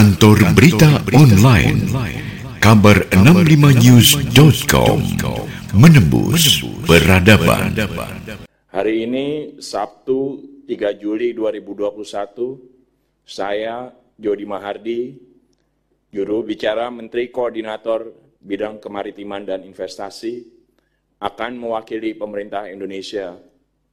Kantor 0.00 0.56
Berita 0.56 0.96
Online. 1.12 1.76
Kabar 2.56 3.04
65news.com 3.12 4.96
Menembus 5.76 6.64
Peradaban. 6.88 7.76
Hari 8.72 9.04
ini 9.04 9.60
Sabtu 9.60 10.40
3 10.64 10.96
Juli 10.96 11.36
2021 11.36 12.00
Saya 13.28 13.92
Jody 14.16 14.48
Mahardi 14.48 15.20
Juru 16.08 16.48
bicara 16.48 16.88
Menteri 16.88 17.28
Koordinator 17.28 18.08
Bidang 18.40 18.80
Kemaritiman 18.80 19.44
dan 19.44 19.68
Investasi 19.68 20.48
akan 21.20 21.60
mewakili 21.60 22.16
pemerintah 22.16 22.72
Indonesia 22.72 23.36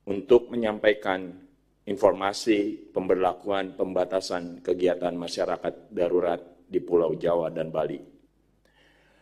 untuk 0.08 0.56
menyampaikan 0.56 1.47
informasi 1.88 2.92
pemberlakuan 2.92 3.80
pembatasan 3.80 4.60
kegiatan 4.60 5.16
masyarakat 5.16 5.88
darurat 5.88 6.44
di 6.68 6.84
Pulau 6.84 7.16
Jawa 7.16 7.48
dan 7.48 7.72
Bali. 7.72 8.04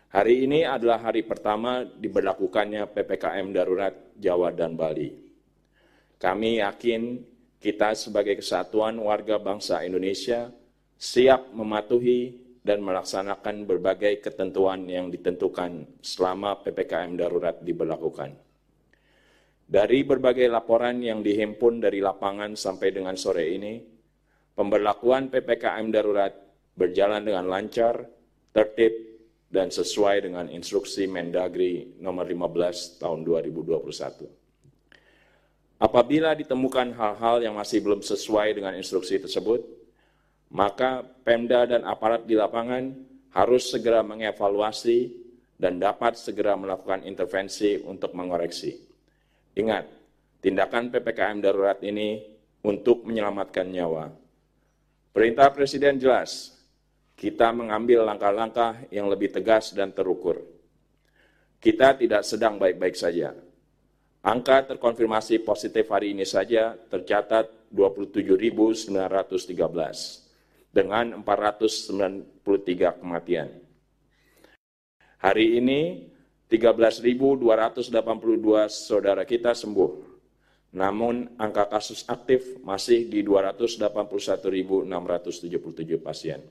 Hari 0.10 0.36
ini 0.50 0.66
adalah 0.66 1.06
hari 1.06 1.22
pertama 1.22 1.86
diberlakukannya 1.86 2.90
PPKM 2.90 3.48
darurat 3.54 3.94
Jawa 4.18 4.50
dan 4.50 4.74
Bali. 4.74 5.14
Kami 6.18 6.64
yakin 6.64 7.22
kita 7.62 7.94
sebagai 7.94 8.40
kesatuan 8.42 8.98
warga 8.98 9.38
bangsa 9.38 9.86
Indonesia 9.86 10.50
siap 10.98 11.54
mematuhi 11.54 12.42
dan 12.66 12.82
melaksanakan 12.82 13.70
berbagai 13.70 14.26
ketentuan 14.26 14.90
yang 14.90 15.14
ditentukan 15.14 16.02
selama 16.02 16.66
PPKM 16.66 17.14
darurat 17.14 17.62
diberlakukan. 17.62 18.45
Dari 19.66 20.06
berbagai 20.06 20.46
laporan 20.46 21.02
yang 21.02 21.26
dihimpun 21.26 21.82
dari 21.82 21.98
lapangan 21.98 22.54
sampai 22.54 22.94
dengan 22.94 23.18
sore 23.18 23.50
ini, 23.50 23.82
pemberlakuan 24.54 25.34
PPKM 25.34 25.90
darurat 25.90 26.30
berjalan 26.78 27.26
dengan 27.26 27.50
lancar, 27.50 28.06
tertib, 28.54 28.94
dan 29.50 29.74
sesuai 29.74 30.30
dengan 30.30 30.46
instruksi 30.54 31.10
Mendagri 31.10 31.98
nomor 31.98 32.30
15 32.30 33.02
tahun 33.02 33.26
2021. 33.26 34.46
Apabila 35.82 36.38
ditemukan 36.38 36.94
hal-hal 36.96 37.42
yang 37.44 37.56
masih 37.58 37.82
belum 37.82 38.06
sesuai 38.06 38.56
dengan 38.56 38.78
instruksi 38.78 39.18
tersebut, 39.18 39.66
maka 40.54 41.04
Pemda 41.26 41.66
dan 41.66 41.84
aparat 41.84 42.24
di 42.24 42.38
lapangan 42.38 42.96
harus 43.34 43.68
segera 43.68 44.06
mengevaluasi 44.06 45.12
dan 45.58 45.82
dapat 45.82 46.16
segera 46.16 46.56
melakukan 46.56 47.04
intervensi 47.04 47.82
untuk 47.84 48.16
mengoreksi. 48.16 48.95
Ingat, 49.56 49.88
tindakan 50.44 50.92
PPKM 50.92 51.40
darurat 51.40 51.80
ini 51.80 52.20
untuk 52.68 53.08
menyelamatkan 53.08 53.72
nyawa. 53.72 54.12
Perintah 55.16 55.48
Presiden 55.56 55.96
jelas, 55.96 56.60
kita 57.16 57.56
mengambil 57.56 58.04
langkah-langkah 58.04 58.84
yang 58.92 59.08
lebih 59.08 59.32
tegas 59.32 59.72
dan 59.72 59.96
terukur. 59.96 60.44
Kita 61.64 61.96
tidak 61.96 62.28
sedang 62.28 62.60
baik-baik 62.60 63.00
saja. 63.00 63.32
Angka 64.26 64.76
terkonfirmasi 64.76 65.40
positif 65.46 65.88
hari 65.88 66.12
ini 66.12 66.28
saja 66.28 66.76
tercatat 66.76 67.72
27.913 67.72 68.92
dengan 70.76 71.24
493 71.24 73.00
kematian. 73.00 73.50
Hari 75.24 75.46
ini 75.64 76.12
13.282 76.46 77.42
saudara 78.70 79.26
kita 79.26 79.58
sembuh. 79.58 79.92
Namun 80.76 81.40
angka 81.40 81.72
kasus 81.72 82.04
aktif 82.06 82.60
masih 82.62 83.08
di 83.08 83.24
281.677 83.24 84.92
pasien. 86.04 86.44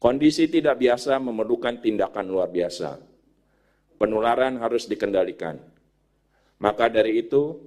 Kondisi 0.00 0.48
tidak 0.48 0.80
biasa 0.80 1.20
memerlukan 1.20 1.82
tindakan 1.82 2.26
luar 2.30 2.48
biasa. 2.48 2.96
Penularan 4.00 4.56
harus 4.56 4.88
dikendalikan. 4.88 5.60
Maka 6.62 6.88
dari 6.88 7.20
itu, 7.20 7.58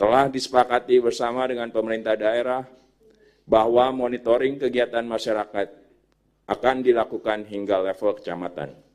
telah 0.00 0.32
disepakati 0.32 0.96
bersama 1.04 1.44
dengan 1.44 1.68
pemerintah 1.68 2.16
daerah 2.16 2.64
bahwa 3.44 3.92
monitoring 3.92 4.56
kegiatan 4.56 5.04
masyarakat 5.04 5.68
akan 6.48 6.76
dilakukan 6.80 7.44
hingga 7.46 7.84
level 7.84 8.16
kecamatan. 8.16 8.91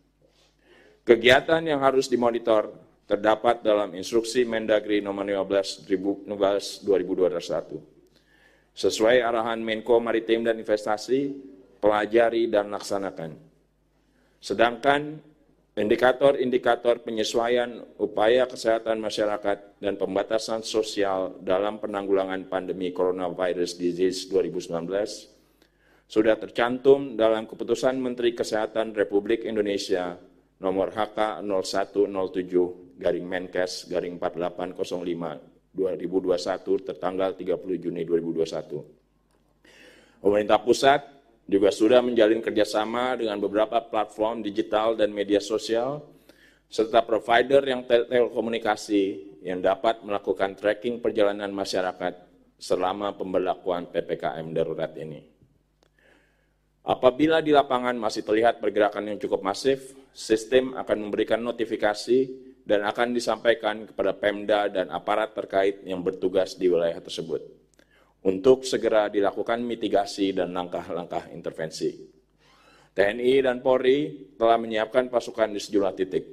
Kegiatan 1.07 1.63
yang 1.63 1.79
harus 1.79 2.11
dimonitor 2.11 2.67
terdapat 3.07 3.63
dalam 3.63 3.95
instruksi 3.95 4.43
Mendagri 4.43 4.99
nomor 4.99 5.23
15 5.23 5.87
2021. 5.87 6.83
Sesuai 8.75 9.23
arahan 9.23 9.63
Menko 9.63 10.03
Maritim 10.03 10.43
dan 10.43 10.59
Investasi, 10.59 11.31
pelajari 11.79 12.51
dan 12.51 12.67
laksanakan. 12.75 13.39
Sedangkan 14.43 15.23
indikator-indikator 15.79 16.99
penyesuaian 16.99 17.87
upaya 18.03 18.43
kesehatan 18.43 18.99
masyarakat 18.99 19.79
dan 19.79 19.95
pembatasan 19.95 20.59
sosial 20.67 21.39
dalam 21.39 21.79
penanggulangan 21.79 22.51
pandemi 22.51 22.91
coronavirus 22.91 23.79
disease 23.79 24.27
2019 24.27 24.83
sudah 26.11 26.35
tercantum 26.35 27.15
dalam 27.15 27.47
keputusan 27.47 27.95
Menteri 27.95 28.35
Kesehatan 28.35 28.91
Republik 28.91 29.47
Indonesia 29.47 30.19
nomor 30.57 30.89
HK 30.89 31.45
0107 31.45 32.97
garing 32.97 33.25
Menkes 33.29 33.85
garing 33.85 34.17
4805 34.17 35.57
2021 35.77 36.87
tertanggal 36.89 37.37
30 37.37 37.83
Juni 37.83 38.01
2021. 38.01 38.97
Pemerintah 40.17 40.57
pusat 40.57 41.05
juga 41.45 41.69
sudah 41.69 42.01
menjalin 42.01 42.41
kerjasama 42.41 43.15
dengan 43.15 43.37
beberapa 43.37 43.77
platform 43.85 44.41
digital 44.41 44.97
dan 44.97 45.13
media 45.13 45.37
sosial, 45.37 46.01
serta 46.67 47.05
provider 47.05 47.61
yang 47.63 47.85
telekomunikasi 47.85 49.37
yang 49.45 49.61
dapat 49.63 50.01
melakukan 50.03 50.57
tracking 50.57 50.99
perjalanan 50.99 51.53
masyarakat 51.53 52.27
selama 52.57 53.13
pemberlakuan 53.13 53.87
PPKM 53.93 54.49
darurat 54.51 54.91
ini. 54.97 55.36
Apabila 56.87 57.43
di 57.43 57.51
lapangan 57.51 57.99
masih 57.99 58.23
terlihat 58.23 58.63
pergerakan 58.63 59.11
yang 59.11 59.19
cukup 59.19 59.43
masif, 59.43 59.91
sistem 60.15 60.71
akan 60.79 61.11
memberikan 61.11 61.43
notifikasi 61.43 62.31
dan 62.63 62.87
akan 62.87 63.11
disampaikan 63.11 63.83
kepada 63.91 64.15
Pemda 64.15 64.71
dan 64.71 64.87
aparat 64.95 65.35
terkait 65.35 65.83
yang 65.83 65.99
bertugas 65.99 66.55
di 66.55 66.71
wilayah 66.71 67.03
tersebut 67.03 67.43
untuk 68.23 68.63
segera 68.63 69.11
dilakukan 69.11 69.59
mitigasi 69.63 70.31
dan 70.31 70.55
langkah-langkah 70.55 71.27
intervensi. 71.35 71.91
TNI 72.95 73.45
dan 73.45 73.59
Polri 73.59 74.31
telah 74.39 74.55
menyiapkan 74.55 75.11
pasukan 75.11 75.53
di 75.53 75.59
sejumlah 75.59 75.93
titik 75.93 76.25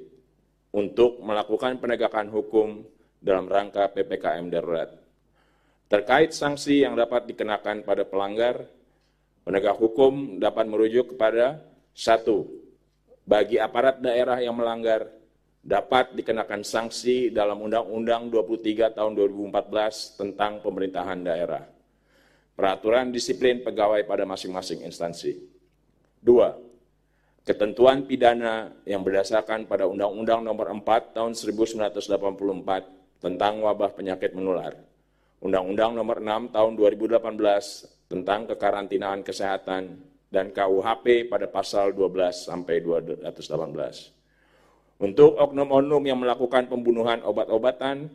untuk 0.75 1.19
melakukan 1.23 1.83
penegakan 1.83 2.31
hukum 2.31 2.83
dalam 3.19 3.45
rangka 3.47 3.91
PPKM 3.91 4.47
darurat. 4.51 4.91
Terkait 5.85 6.33
sanksi 6.33 6.83
yang 6.83 6.97
dapat 6.97 7.29
dikenakan 7.29 7.85
pada 7.85 8.03
pelanggar, 8.03 8.65
Penegak 9.45 9.77
hukum 9.77 10.41
dapat 10.41 10.65
merujuk 10.65 11.13
kepada 11.13 11.61
satu, 11.93 12.49
bagi 13.29 13.61
aparat 13.61 14.01
daerah 14.01 14.41
yang 14.41 14.57
melanggar 14.57 15.05
dapat 15.61 16.17
dikenakan 16.17 16.65
sanksi 16.65 17.29
dalam 17.29 17.61
Undang-Undang 17.61 18.33
23 18.33 18.97
tahun 18.97 19.13
2014 19.13 20.17
tentang 20.17 20.65
pemerintahan 20.65 21.21
daerah. 21.21 21.61
Peraturan 22.57 23.13
disiplin 23.13 23.61
pegawai 23.61 24.01
pada 24.09 24.25
masing-masing 24.25 24.81
instansi. 24.81 25.37
Dua, 26.17 26.57
ketentuan 27.45 28.09
pidana 28.09 28.73
yang 28.81 29.05
berdasarkan 29.05 29.69
pada 29.69 29.85
Undang-Undang 29.85 30.41
nomor 30.41 30.73
4 30.73 31.21
tahun 31.21 31.37
1984 31.37 33.21
tentang 33.21 33.53
wabah 33.61 33.93
penyakit 33.93 34.33
menular. 34.33 34.73
Undang-Undang 35.37 35.93
nomor 35.93 36.17
6 36.17 36.49
tahun 36.49 36.71
2018 36.73 37.94
tentang 38.05 38.45
kekarantinaan 38.49 39.25
kesehatan 39.25 39.97
dan 40.29 40.51
KUHP 40.51 41.31
pada 41.31 41.47
pasal 41.49 41.95
12 41.95 42.49
sampai 42.49 42.83
218. 42.83 43.23
Untuk 44.95 45.35
oknum-oknum 45.35 46.03
yang 46.07 46.19
melakukan 46.19 46.67
pembunuhan 46.71 47.19
obat-obatan, 47.23 48.09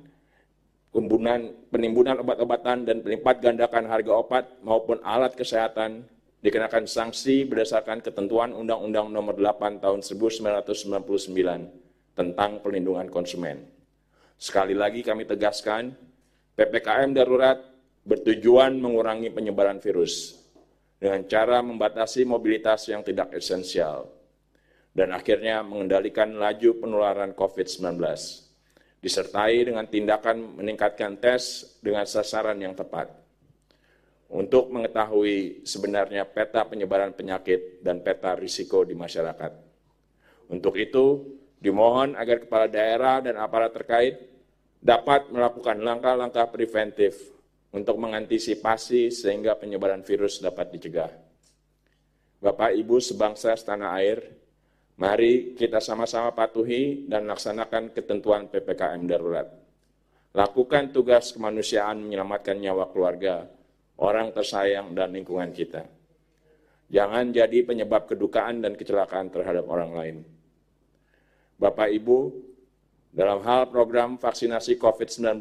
pembunuhan, 0.90 1.52
penimbunan 1.68 2.18
obat-obatan 2.24 2.88
dan 2.88 3.04
pelipat 3.04 3.40
gandakan 3.44 3.84
harga 3.88 4.12
obat 4.16 4.44
maupun 4.64 4.98
alat 5.04 5.36
kesehatan 5.36 6.08
dikenakan 6.40 6.88
sanksi 6.88 7.44
berdasarkan 7.44 8.00
ketentuan 8.00 8.56
Undang-Undang 8.56 9.12
Nomor 9.12 9.36
8 9.36 9.84
Tahun 9.84 10.00
1999 10.00 12.16
tentang 12.16 12.50
pelindungan 12.64 13.12
konsumen. 13.12 13.68
Sekali 14.40 14.72
lagi 14.72 15.04
kami 15.04 15.28
tegaskan, 15.28 15.92
PPKM 16.56 17.12
darurat 17.12 17.60
bertujuan 18.10 18.74
mengurangi 18.74 19.30
penyebaran 19.30 19.78
virus 19.78 20.34
dengan 20.98 21.22
cara 21.30 21.62
membatasi 21.62 22.26
mobilitas 22.26 22.90
yang 22.90 23.06
tidak 23.06 23.30
esensial 23.38 24.10
dan 24.90 25.14
akhirnya 25.14 25.62
mengendalikan 25.62 26.34
laju 26.34 26.82
penularan 26.82 27.38
COVID-19 27.38 28.02
disertai 28.98 29.62
dengan 29.62 29.86
tindakan 29.86 30.58
meningkatkan 30.58 31.22
tes 31.22 31.78
dengan 31.78 32.02
sasaran 32.02 32.58
yang 32.58 32.74
tepat. 32.74 33.22
untuk 34.30 34.70
mengetahui 34.70 35.66
sebenarnya 35.66 36.22
peta 36.22 36.62
penyebaran 36.62 37.10
penyakit 37.10 37.82
dan 37.82 37.98
peta 37.98 38.38
risiko 38.38 38.86
di 38.86 38.94
masyarakat. 38.94 39.58
Untuk 40.46 40.78
itu, 40.78 41.34
dimohon 41.58 42.14
agar 42.14 42.46
kepala 42.46 42.70
daerah 42.70 43.18
dan 43.18 43.42
aparat 43.42 43.74
terkait 43.74 44.22
dapat 44.78 45.34
melakukan 45.34 45.82
langkah-langkah 45.82 46.46
preventif 46.46 47.39
untuk 47.70 47.96
mengantisipasi 48.02 49.14
sehingga 49.14 49.54
penyebaran 49.54 50.02
virus 50.02 50.42
dapat 50.42 50.74
dicegah. 50.74 51.10
Bapak 52.40 52.72
Ibu 52.72 52.98
sebangsa 52.98 53.52
setanah 53.54 54.00
air, 54.00 54.18
mari 54.96 55.54
kita 55.54 55.78
sama-sama 55.78 56.32
patuhi 56.32 57.04
dan 57.06 57.28
laksanakan 57.28 57.92
ketentuan 57.94 58.48
PPKM 58.48 59.02
darurat. 59.06 59.48
Lakukan 60.32 60.94
tugas 60.94 61.34
kemanusiaan 61.34 62.00
menyelamatkan 62.00 62.56
nyawa 62.56 62.88
keluarga, 62.90 63.50
orang 63.98 64.30
tersayang, 64.30 64.94
dan 64.94 65.10
lingkungan 65.10 65.50
kita. 65.50 65.84
Jangan 66.90 67.30
jadi 67.30 67.62
penyebab 67.62 68.10
kedukaan 68.10 68.62
dan 68.62 68.74
kecelakaan 68.74 69.30
terhadap 69.30 69.66
orang 69.70 69.92
lain. 69.94 70.16
Bapak 71.60 71.92
Ibu, 71.92 72.18
dalam 73.12 73.42
hal 73.42 73.68
program 73.68 74.16
vaksinasi 74.16 74.78
COVID-19, 74.78 75.38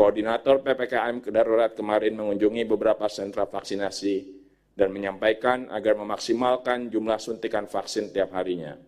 Koordinator 0.00 0.64
PPKM 0.64 1.28
Darurat 1.28 1.76
kemarin 1.76 2.16
mengunjungi 2.16 2.64
beberapa 2.64 3.04
sentra 3.12 3.44
vaksinasi 3.44 4.32
dan 4.72 4.96
menyampaikan 4.96 5.68
agar 5.68 5.92
memaksimalkan 5.92 6.88
jumlah 6.88 7.20
suntikan 7.20 7.68
vaksin 7.68 8.08
tiap 8.08 8.32
harinya. 8.32 8.80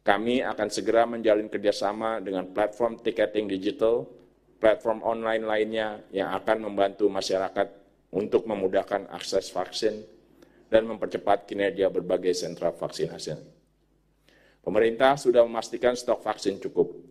Kami 0.00 0.40
akan 0.40 0.68
segera 0.72 1.04
menjalin 1.04 1.52
kerjasama 1.52 2.24
dengan 2.24 2.48
platform 2.48 2.96
tiketing 3.04 3.44
digital, 3.44 4.08
platform 4.56 5.04
online 5.04 5.44
lainnya 5.44 6.00
yang 6.08 6.32
akan 6.32 6.64
membantu 6.64 7.12
masyarakat 7.12 7.68
untuk 8.16 8.48
memudahkan 8.48 9.12
akses 9.12 9.52
vaksin 9.52 10.00
dan 10.72 10.88
mempercepat 10.88 11.44
kinerja 11.44 11.92
berbagai 11.92 12.32
sentra 12.32 12.72
vaksinasi. 12.72 13.36
Pemerintah 14.64 15.20
sudah 15.20 15.44
memastikan 15.44 15.92
stok 15.92 16.24
vaksin 16.24 16.56
cukup. 16.56 17.04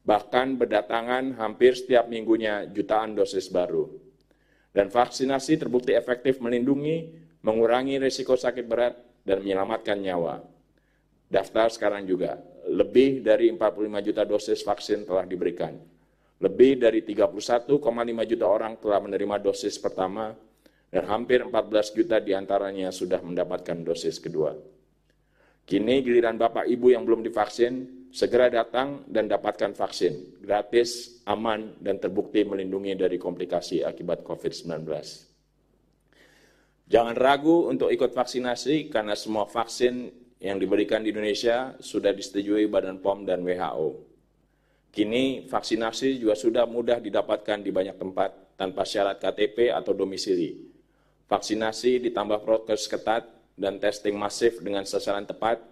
Bahkan 0.00 0.56
berdatangan 0.56 1.36
hampir 1.36 1.76
setiap 1.76 2.08
minggunya 2.08 2.64
jutaan 2.72 3.12
dosis 3.12 3.52
baru. 3.52 3.88
Dan 4.70 4.88
vaksinasi 4.88 5.60
terbukti 5.60 5.92
efektif 5.92 6.38
melindungi, 6.40 7.10
mengurangi 7.42 8.00
risiko 8.00 8.38
sakit 8.38 8.64
berat, 8.64 8.94
dan 9.26 9.44
menyelamatkan 9.44 10.00
nyawa. 10.00 10.40
Daftar 11.30 11.68
sekarang 11.70 12.08
juga, 12.08 12.40
lebih 12.70 13.20
dari 13.20 13.52
45 13.52 14.06
juta 14.06 14.22
dosis 14.24 14.62
vaksin 14.62 15.04
telah 15.04 15.26
diberikan. 15.28 15.76
Lebih 16.40 16.80
dari 16.80 17.04
31,5 17.04 17.76
juta 18.24 18.46
orang 18.48 18.80
telah 18.80 18.98
menerima 19.04 19.36
dosis 19.44 19.76
pertama, 19.76 20.32
dan 20.90 21.04
hampir 21.06 21.44
14 21.44 21.94
juta 21.94 22.16
di 22.18 22.34
antaranya 22.34 22.90
sudah 22.90 23.20
mendapatkan 23.22 23.78
dosis 23.84 24.18
kedua. 24.18 24.56
Kini 25.68 26.02
giliran 26.02 26.34
Bapak 26.34 26.66
Ibu 26.66 26.90
yang 26.90 27.06
belum 27.06 27.22
divaksin, 27.22 27.99
segera 28.10 28.50
datang 28.50 29.06
dan 29.06 29.30
dapatkan 29.30 29.74
vaksin. 29.74 30.42
Gratis, 30.42 31.22
aman, 31.26 31.78
dan 31.78 32.02
terbukti 32.02 32.42
melindungi 32.42 32.98
dari 32.98 33.16
komplikasi 33.16 33.86
akibat 33.86 34.26
COVID-19. 34.26 34.86
Jangan 36.90 37.14
ragu 37.14 37.70
untuk 37.70 37.94
ikut 37.94 38.10
vaksinasi 38.10 38.90
karena 38.90 39.14
semua 39.14 39.46
vaksin 39.46 40.10
yang 40.42 40.58
diberikan 40.58 41.06
di 41.06 41.14
Indonesia 41.14 41.78
sudah 41.78 42.10
disetujui 42.10 42.66
Badan 42.66 42.98
POM 42.98 43.22
dan 43.22 43.46
WHO. 43.46 44.10
Kini 44.90 45.46
vaksinasi 45.46 46.18
juga 46.18 46.34
sudah 46.34 46.66
mudah 46.66 46.98
didapatkan 46.98 47.62
di 47.62 47.70
banyak 47.70 47.94
tempat 47.94 48.58
tanpa 48.58 48.82
syarat 48.82 49.22
KTP 49.22 49.70
atau 49.70 49.94
domisili. 49.94 50.66
Vaksinasi 51.30 52.02
ditambah 52.10 52.42
prokes 52.42 52.90
ketat 52.90 53.22
dan 53.54 53.78
testing 53.78 54.18
masif 54.18 54.58
dengan 54.58 54.82
sasaran 54.82 55.22
tepat 55.22 55.62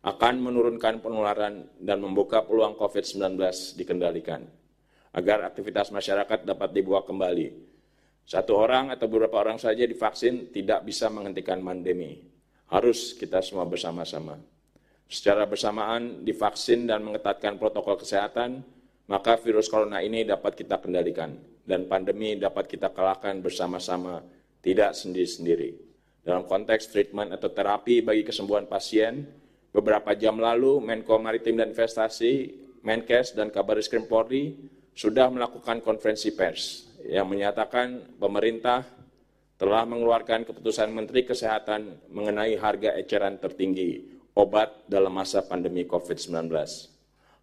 akan 0.00 0.34
menurunkan 0.40 1.04
penularan 1.04 1.68
dan 1.76 2.00
membuka 2.00 2.40
peluang 2.40 2.72
COVID-19 2.80 3.36
dikendalikan, 3.76 4.48
agar 5.12 5.44
aktivitas 5.44 5.92
masyarakat 5.92 6.48
dapat 6.48 6.72
dibuat 6.72 7.04
kembali. 7.04 7.52
Satu 8.24 8.56
orang 8.56 8.94
atau 8.94 9.10
beberapa 9.10 9.42
orang 9.42 9.60
saja 9.60 9.84
divaksin 9.84 10.48
tidak 10.54 10.88
bisa 10.88 11.12
menghentikan 11.12 11.60
pandemi. 11.60 12.24
Harus 12.70 13.12
kita 13.18 13.42
semua 13.42 13.66
bersama-sama. 13.66 14.38
Secara 15.10 15.42
bersamaan 15.44 16.22
divaksin 16.22 16.86
dan 16.86 17.02
mengetatkan 17.02 17.58
protokol 17.58 17.98
kesehatan, 17.98 18.62
maka 19.10 19.34
virus 19.42 19.66
corona 19.66 19.98
ini 20.00 20.22
dapat 20.22 20.54
kita 20.54 20.78
kendalikan 20.78 21.34
dan 21.66 21.90
pandemi 21.90 22.38
dapat 22.38 22.70
kita 22.70 22.94
kalahkan 22.94 23.42
bersama-sama, 23.42 24.22
tidak 24.62 24.94
sendiri-sendiri. 24.94 25.76
Dalam 26.22 26.46
konteks 26.46 26.94
treatment 26.94 27.34
atau 27.34 27.50
terapi 27.50 28.06
bagi 28.06 28.22
kesembuhan 28.22 28.70
pasien, 28.70 29.26
beberapa 29.70 30.14
jam 30.18 30.38
lalu 30.38 30.82
Menko 30.82 31.18
Maritim 31.18 31.58
dan 31.58 31.74
Investasi, 31.74 32.54
Menkes 32.82 33.34
dan 33.36 33.52
Kabar 33.54 33.78
Reskrim 33.78 34.06
Polri 34.06 34.56
sudah 34.94 35.30
melakukan 35.30 35.80
konferensi 35.80 36.34
pers 36.34 36.90
yang 37.06 37.30
menyatakan 37.30 38.18
pemerintah 38.18 38.84
telah 39.60 39.84
mengeluarkan 39.84 40.48
keputusan 40.48 40.88
Menteri 40.88 41.28
Kesehatan 41.28 42.08
mengenai 42.08 42.56
harga 42.56 42.96
eceran 42.96 43.36
tertinggi 43.36 44.20
obat 44.32 44.88
dalam 44.88 45.12
masa 45.12 45.44
pandemi 45.44 45.84
COVID-19. 45.84 46.48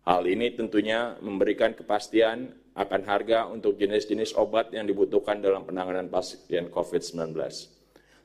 Hal 0.07 0.23
ini 0.25 0.49
tentunya 0.55 1.19
memberikan 1.21 1.77
kepastian 1.77 2.49
akan 2.73 3.01
harga 3.05 3.49
untuk 3.49 3.77
jenis-jenis 3.77 4.33
obat 4.37 4.73
yang 4.73 4.89
dibutuhkan 4.89 5.41
dalam 5.41 5.65
penanganan 5.65 6.09
pasien 6.09 6.69
COVID-19. 6.73 7.37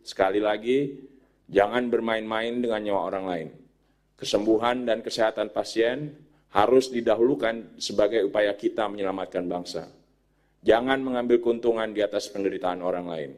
Sekali 0.00 0.40
lagi, 0.40 1.08
jangan 1.48 1.88
bermain-main 1.92 2.60
dengan 2.60 2.80
nyawa 2.80 3.00
orang 3.12 3.24
lain. 3.28 3.48
Kesembuhan 4.22 4.86
dan 4.86 5.02
kesehatan 5.02 5.50
pasien 5.50 6.14
harus 6.54 6.94
didahulukan 6.94 7.74
sebagai 7.82 8.22
upaya 8.22 8.54
kita 8.54 8.86
menyelamatkan 8.86 9.42
bangsa. 9.50 9.90
Jangan 10.62 11.02
mengambil 11.02 11.42
keuntungan 11.42 11.90
di 11.90 12.06
atas 12.06 12.30
penderitaan 12.30 12.86
orang 12.86 13.10
lain. 13.10 13.30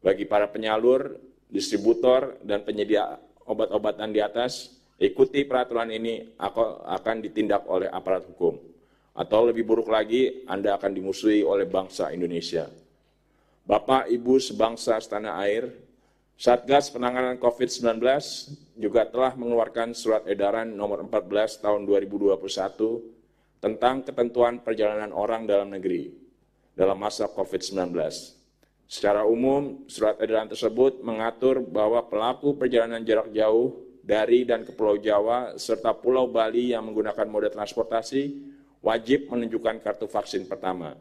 Bagi 0.00 0.24
para 0.24 0.48
penyalur, 0.48 1.20
distributor, 1.52 2.40
dan 2.40 2.64
penyedia 2.64 3.20
obat-obatan 3.44 4.08
di 4.08 4.24
atas, 4.24 4.80
ikuti 4.96 5.44
peraturan 5.44 5.92
ini 5.92 6.32
akan 6.88 7.16
ditindak 7.20 7.68
oleh 7.68 7.92
aparat 7.92 8.24
hukum. 8.24 8.56
Atau 9.12 9.52
lebih 9.52 9.68
buruk 9.68 9.92
lagi, 9.92 10.48
Anda 10.48 10.80
akan 10.80 10.96
dimusuhi 10.96 11.44
oleh 11.44 11.68
bangsa 11.68 12.08
Indonesia. 12.08 12.72
Bapak, 13.68 14.08
Ibu 14.08 14.40
sebangsa 14.40 14.96
setanah 14.96 15.44
air, 15.44 15.68
Satgas 16.40 16.88
Penanganan 16.88 17.36
COVID-19 17.36 18.00
juga 18.76 19.08
telah 19.08 19.32
mengeluarkan 19.34 19.96
surat 19.96 20.28
edaran 20.28 20.68
nomor 20.76 21.00
14 21.08 21.64
tahun 21.64 21.88
2021 21.88 22.36
tentang 23.58 24.04
ketentuan 24.04 24.60
perjalanan 24.60 25.10
orang 25.16 25.48
dalam 25.48 25.72
negeri 25.72 26.12
dalam 26.76 27.00
masa 27.00 27.24
COVID-19. 27.26 27.96
Secara 28.86 29.26
umum, 29.26 29.88
surat 29.90 30.20
edaran 30.22 30.46
tersebut 30.46 31.02
mengatur 31.02 31.64
bahwa 31.64 32.04
pelaku 32.06 32.54
perjalanan 32.54 33.02
jarak 33.02 33.32
jauh 33.32 33.82
dari 34.04 34.46
dan 34.46 34.62
ke 34.62 34.70
Pulau 34.70 35.00
Jawa 35.00 35.58
serta 35.58 35.90
Pulau 35.96 36.30
Bali 36.30 36.70
yang 36.70 36.86
menggunakan 36.86 37.26
moda 37.26 37.50
transportasi 37.50 38.54
wajib 38.84 39.26
menunjukkan 39.32 39.82
kartu 39.82 40.06
vaksin 40.06 40.46
pertama 40.46 40.94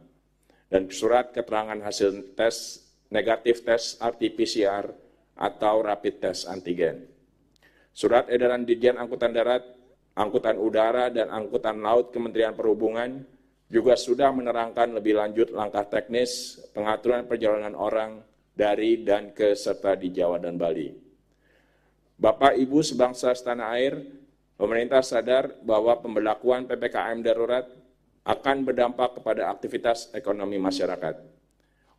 dan 0.71 0.89
surat 0.89 1.29
keterangan 1.29 1.77
hasil 1.85 2.33
tes 2.33 2.81
negatif 3.13 3.61
tes 3.61 4.01
RT-PCR 4.01 4.89
atau 5.37 5.83
rapid 5.85 6.23
test 6.23 6.49
antigen. 6.49 7.14
Surat 7.95 8.27
edaran 8.27 8.67
Dirjen 8.67 8.99
Angkutan 8.99 9.31
Darat, 9.31 9.63
Angkutan 10.19 10.59
Udara, 10.59 11.07
dan 11.07 11.31
Angkutan 11.31 11.79
Laut 11.79 12.11
Kementerian 12.11 12.51
Perhubungan 12.51 13.23
juga 13.71 13.95
sudah 13.95 14.35
menerangkan 14.35 14.91
lebih 14.99 15.15
lanjut 15.15 15.55
langkah 15.55 15.87
teknis 15.87 16.59
pengaturan 16.75 17.23
perjalanan 17.23 17.71
orang 17.71 18.19
dari 18.51 18.99
dan 18.99 19.31
ke 19.31 19.55
serta 19.55 19.95
di 19.95 20.11
Jawa 20.11 20.43
dan 20.43 20.59
Bali. 20.59 20.91
Bapak 22.19 22.59
Ibu 22.59 22.83
sebangsa 22.83 23.31
setanah 23.31 23.79
air, 23.79 23.95
pemerintah 24.59 24.99
sadar 24.99 25.55
bahwa 25.63 25.95
pemberlakuan 26.03 26.67
PPKM 26.67 27.23
darurat 27.23 27.63
akan 28.27 28.67
berdampak 28.67 29.23
kepada 29.23 29.47
aktivitas 29.55 30.11
ekonomi 30.11 30.59
masyarakat. 30.59 31.15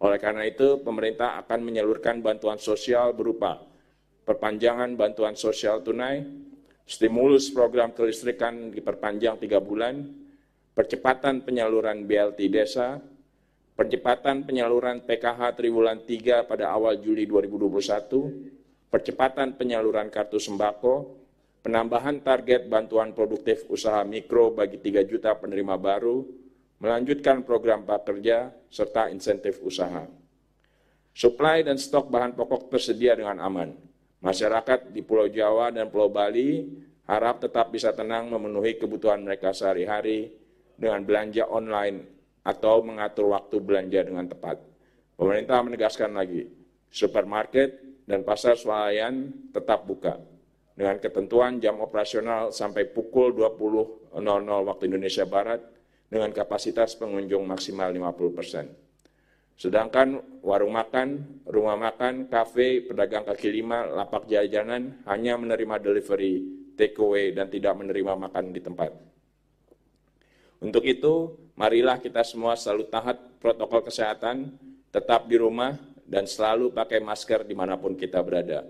Oleh 0.04 0.20
karena 0.20 0.44
itu, 0.44 0.76
pemerintah 0.84 1.40
akan 1.40 1.64
menyalurkan 1.64 2.20
bantuan 2.20 2.60
sosial 2.60 3.16
berupa 3.16 3.64
perpanjangan 4.26 4.98
bantuan 4.98 5.38
sosial 5.38 5.86
tunai, 5.86 6.26
stimulus 6.82 7.48
program 7.54 7.94
kelistrikan 7.94 8.74
diperpanjang 8.74 9.38
tiga 9.38 9.62
bulan, 9.62 10.02
percepatan 10.74 11.46
penyaluran 11.46 12.04
BLT 12.04 12.50
desa, 12.50 12.98
percepatan 13.78 14.42
penyaluran 14.42 15.06
PKH 15.06 15.54
triwulan 15.54 16.02
3 16.02 16.42
pada 16.42 16.74
awal 16.74 16.98
Juli 16.98 17.24
2021, 17.24 18.90
percepatan 18.90 19.54
penyaluran 19.54 20.10
kartu 20.10 20.42
sembako, 20.42 21.22
penambahan 21.62 22.18
target 22.20 22.66
bantuan 22.66 23.14
produktif 23.14 23.64
usaha 23.70 24.02
mikro 24.02 24.50
bagi 24.50 24.82
3 24.82 25.06
juta 25.06 25.38
penerima 25.38 25.78
baru, 25.78 26.26
melanjutkan 26.82 27.46
program 27.46 27.86
prakerja, 27.86 28.50
serta 28.68 29.08
insentif 29.08 29.62
usaha. 29.62 30.04
Suplai 31.16 31.64
dan 31.64 31.80
stok 31.80 32.12
bahan 32.12 32.36
pokok 32.36 32.68
tersedia 32.68 33.16
dengan 33.16 33.40
aman. 33.40 33.72
Masyarakat 34.26 34.90
di 34.90 35.06
Pulau 35.06 35.30
Jawa 35.30 35.70
dan 35.70 35.86
Pulau 35.86 36.10
Bali 36.10 36.66
harap 37.06 37.38
tetap 37.38 37.70
bisa 37.70 37.94
tenang 37.94 38.26
memenuhi 38.26 38.74
kebutuhan 38.74 39.22
mereka 39.22 39.54
sehari-hari 39.54 40.34
dengan 40.74 41.06
belanja 41.06 41.46
online 41.46 42.02
atau 42.42 42.82
mengatur 42.82 43.30
waktu 43.30 43.62
belanja 43.62 44.02
dengan 44.02 44.26
tepat. 44.26 44.58
Pemerintah 45.14 45.62
menegaskan 45.62 46.18
lagi, 46.18 46.42
supermarket 46.90 48.02
dan 48.02 48.26
pasar 48.26 48.58
swalayan 48.58 49.30
tetap 49.54 49.86
buka 49.86 50.18
dengan 50.74 50.98
ketentuan 50.98 51.62
jam 51.62 51.78
operasional 51.78 52.50
sampai 52.50 52.90
pukul 52.90 53.30
20.00 53.30 54.10
waktu 54.66 54.82
Indonesia 54.90 55.22
Barat 55.22 55.62
dengan 56.10 56.34
kapasitas 56.34 56.98
pengunjung 56.98 57.46
maksimal 57.46 57.94
50 57.94 58.34
persen. 58.34 58.85
Sedangkan 59.56 60.20
warung 60.44 60.76
makan, 60.76 61.40
rumah 61.48 61.80
makan, 61.80 62.28
kafe, 62.28 62.84
pedagang 62.84 63.24
kaki 63.24 63.48
lima, 63.48 63.88
lapak 63.88 64.28
jajanan 64.28 65.00
hanya 65.08 65.40
menerima 65.40 65.80
delivery, 65.80 66.44
take 66.76 67.00
away, 67.00 67.32
dan 67.32 67.48
tidak 67.48 67.72
menerima 67.72 68.20
makan 68.20 68.52
di 68.52 68.60
tempat. 68.60 68.92
Untuk 70.60 70.84
itu, 70.84 71.32
marilah 71.56 71.96
kita 71.96 72.20
semua 72.20 72.52
selalu 72.52 72.84
taat 72.92 73.16
protokol 73.40 73.80
kesehatan, 73.80 74.52
tetap 74.92 75.24
di 75.24 75.40
rumah, 75.40 75.72
dan 76.04 76.28
selalu 76.28 76.76
pakai 76.76 77.00
masker 77.00 77.48
di 77.48 77.56
mana 77.56 77.80
pun 77.80 77.96
kita 77.96 78.20
berada. 78.20 78.60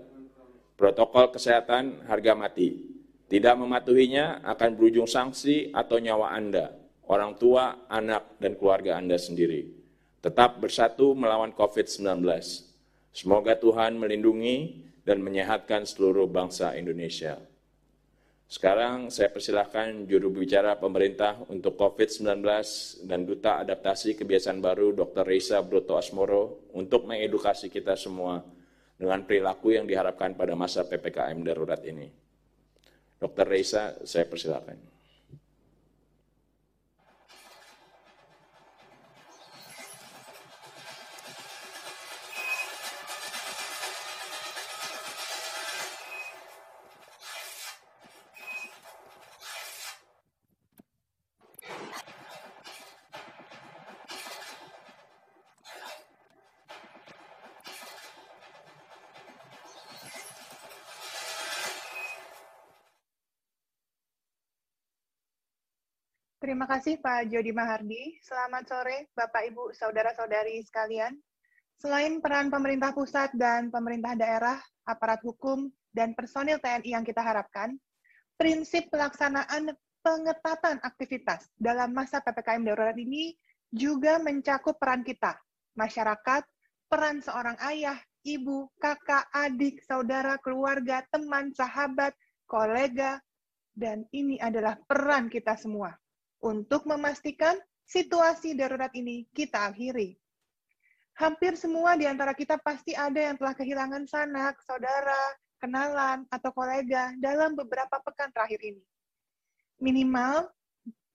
Protokol 0.79 1.35
kesehatan 1.35 2.07
harga 2.07 2.31
mati. 2.31 2.95
Tidak 3.27 3.59
mematuhinya 3.59 4.39
akan 4.39 4.69
berujung 4.79 5.03
sanksi 5.03 5.67
atau 5.75 5.99
nyawa 5.99 6.31
Anda, 6.31 6.71
orang 7.11 7.35
tua, 7.35 7.91
anak, 7.91 8.39
dan 8.39 8.55
keluarga 8.55 8.95
Anda 8.95 9.19
sendiri 9.19 9.77
tetap 10.21 10.57
bersatu 10.57 11.13
melawan 11.13 11.53
COVID-19. 11.53 12.25
Semoga 13.13 13.57
Tuhan 13.57 13.97
melindungi 13.97 14.85
dan 15.07 15.23
menyehatkan 15.23 15.87
seluruh 15.87 16.27
bangsa 16.27 16.75
Indonesia. 16.75 17.39
Sekarang 18.47 19.11
saya 19.11 19.27
persilahkan 19.27 20.07
juru 20.07 20.31
bicara 20.31 20.79
pemerintah 20.79 21.35
untuk 21.51 21.75
COVID-19 21.75 22.39
dan 23.03 23.27
Duta 23.27 23.59
Adaptasi 23.59 24.15
Kebiasaan 24.15 24.63
Baru 24.63 24.95
Dr. 24.95 25.27
Reisa 25.27 25.59
Broto 25.59 25.99
Asmoro 25.99 26.71
untuk 26.71 27.11
mengedukasi 27.11 27.67
kita 27.67 27.99
semua 27.99 28.39
dengan 28.95 29.27
perilaku 29.27 29.75
yang 29.75 29.83
diharapkan 29.83 30.31
pada 30.33 30.55
masa 30.55 30.87
PPKM 30.87 31.43
darurat 31.43 31.83
ini. 31.83 32.07
Dr. 33.19 33.45
Reisa, 33.51 33.99
saya 34.07 34.23
persilahkan. 34.23 34.96
Terima 66.37 66.69
kasih 66.69 67.01
Pak 67.01 67.33
Jody 67.33 67.49
Mahardi. 67.49 68.21
Selamat 68.21 68.69
sore 68.69 69.09
Bapak 69.17 69.49
Ibu 69.49 69.73
Saudara-saudari 69.73 70.61
sekalian. 70.61 71.17
Selain 71.81 72.21
peran 72.21 72.53
pemerintah 72.53 72.93
pusat 72.93 73.33
dan 73.33 73.73
pemerintah 73.73 74.13
daerah, 74.13 74.61
aparat 74.85 75.17
hukum, 75.25 75.65
dan 75.89 76.13
personil 76.13 76.61
TNI 76.61 76.93
yang 76.93 77.01
kita 77.01 77.25
harapkan, 77.25 77.73
prinsip 78.37 78.85
pelaksanaan 78.93 79.73
pengetatan 80.05 80.77
aktivitas 80.85 81.49
dalam 81.57 81.89
masa 81.97 82.21
PPKM 82.21 82.69
darurat 82.69 82.97
ini 83.01 83.33
juga 83.73 84.21
mencakup 84.21 84.77
peran 84.77 85.01
kita, 85.01 85.41
masyarakat, 85.73 86.45
peran 86.85 87.17
seorang 87.17 87.57
ayah, 87.65 87.97
ibu, 88.21 88.69
kakak, 88.77 89.25
adik, 89.33 89.81
saudara, 89.89 90.37
keluarga, 90.37 91.01
teman, 91.09 91.49
sahabat, 91.57 92.13
kolega, 92.45 93.17
dan 93.73 94.05
ini 94.13 94.37
adalah 94.37 94.77
peran 94.85 95.33
kita 95.33 95.57
semua 95.57 95.97
untuk 96.47 96.87
memastikan 96.87 97.59
situasi 97.83 98.55
darurat 98.55 98.91
ini 98.95 99.27
kita 99.35 99.67
akhiri. 99.67 100.15
Hampir 101.19 101.59
semua 101.59 101.99
di 101.99 102.07
antara 102.07 102.31
kita 102.31 102.55
pasti 102.61 102.95
ada 102.95 103.17
yang 103.17 103.35
telah 103.35 103.51
kehilangan 103.57 104.05
sanak, 104.07 104.61
saudara, 104.63 105.23
kenalan, 105.59 106.23
atau 106.29 106.53
kolega 106.53 107.11
dalam 107.17 107.57
beberapa 107.57 107.97
pekan 107.99 108.29
terakhir 108.31 108.61
ini. 108.61 108.83
Minimal, 109.81 110.47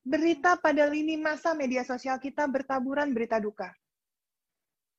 berita 0.03 0.59
pada 0.59 0.91
lini 0.91 1.15
masa 1.15 1.55
media 1.55 1.87
sosial 1.87 2.19
kita 2.19 2.51
bertaburan 2.51 3.15
berita 3.15 3.39
duka. 3.39 3.71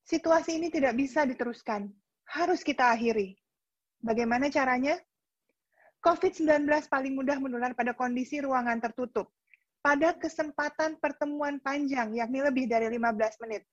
Situasi 0.08 0.56
ini 0.60 0.72
tidak 0.72 0.96
bisa 0.96 1.28
diteruskan. 1.28 1.92
Harus 2.24 2.64
kita 2.64 2.92
akhiri. 2.92 3.36
Bagaimana 4.00 4.48
caranya? 4.48 4.96
COVID-19 6.04 6.68
paling 6.92 7.16
mudah 7.16 7.40
menular 7.40 7.72
pada 7.72 7.96
kondisi 7.96 8.44
ruangan 8.44 8.80
tertutup, 8.84 9.32
pada 9.84 10.16
kesempatan 10.16 10.96
pertemuan 10.98 11.60
panjang, 11.60 12.16
yakni 12.16 12.40
lebih 12.40 12.72
dari 12.72 12.88
15 12.88 13.44
menit. 13.44 13.68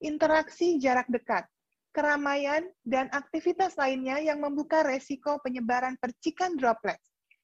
Interaksi 0.00 0.80
jarak 0.80 1.04
dekat, 1.12 1.44
keramaian, 1.92 2.64
dan 2.80 3.12
aktivitas 3.12 3.76
lainnya 3.76 4.16
yang 4.24 4.40
membuka 4.40 4.80
resiko 4.80 5.36
penyebaran 5.44 6.00
percikan 6.00 6.56
droplet, 6.56 6.96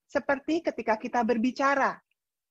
seperti 0.08 0.64
ketika 0.64 0.96
kita 0.96 1.20
berbicara, 1.20 2.00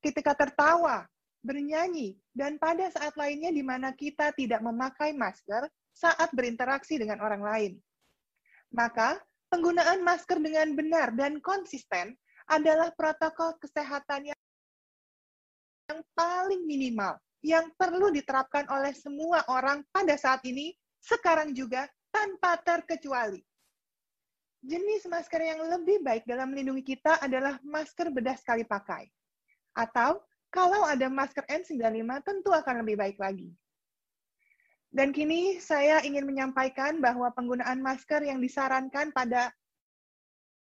ketika 0.05 0.37
tertawa, 0.37 1.01
bernyanyi, 1.41 2.13
dan 2.29 2.61
pada 2.61 2.93
saat 2.93 3.17
lainnya 3.17 3.49
di 3.49 3.65
mana 3.65 3.89
kita 3.97 4.37
tidak 4.37 4.61
memakai 4.61 5.17
masker 5.17 5.65
saat 5.97 6.29
berinteraksi 6.37 7.01
dengan 7.01 7.25
orang 7.25 7.41
lain. 7.41 7.73
Maka, 8.69 9.17
penggunaan 9.49 10.05
masker 10.05 10.37
dengan 10.37 10.77
benar 10.77 11.09
dan 11.17 11.41
konsisten 11.41 12.13
adalah 12.45 12.93
protokol 12.93 13.57
kesehatan 13.57 14.29
yang 14.29 14.34
yang 15.95 16.03
paling 16.11 16.67
minimal 16.67 17.15
yang 17.39 17.71
perlu 17.79 18.11
diterapkan 18.11 18.67
oleh 18.67 18.91
semua 18.91 19.45
orang 19.47 19.79
pada 19.95 20.17
saat 20.19 20.43
ini, 20.43 20.75
sekarang 20.99 21.55
juga, 21.55 21.87
tanpa 22.11 22.59
terkecuali. 22.59 23.39
Jenis 24.65 25.05
masker 25.05 25.39
yang 25.45 25.61
lebih 25.61 26.01
baik 26.01 26.25
dalam 26.25 26.51
melindungi 26.51 26.97
kita 26.97 27.21
adalah 27.21 27.61
masker 27.61 28.09
bedah 28.09 28.33
sekali 28.35 28.65
pakai. 28.65 29.07
Atau, 29.77 30.25
kalau 30.49 30.83
ada 30.83 31.05
masker 31.05 31.45
N95, 31.45 32.01
tentu 32.25 32.49
akan 32.49 32.81
lebih 32.81 32.97
baik 32.97 33.21
lagi. 33.21 33.53
Dan 34.89 35.13
kini 35.13 35.61
saya 35.61 36.01
ingin 36.01 36.25
menyampaikan 36.25 36.97
bahwa 36.97 37.29
penggunaan 37.29 37.77
masker 37.77 38.25
yang 38.25 38.41
disarankan 38.41 39.13
pada 39.13 39.53